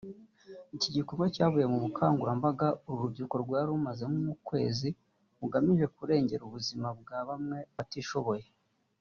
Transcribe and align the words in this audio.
Iki 0.75 0.89
gikorwa 0.95 1.25
cyavuye 1.35 1.65
mu 1.73 1.77
bukangurambaga 1.83 2.67
uru 2.87 3.01
rubyiruko 3.03 3.35
rwari 3.43 3.67
rumazemo 3.71 4.17
ukwezi 4.35 4.89
bugamije 5.39 5.85
kurengera 5.95 6.41
ubuzima 6.45 6.87
bwa 6.99 7.19
bamwe 7.27 7.59
mu 7.67 7.73
batishoboye 7.77 8.45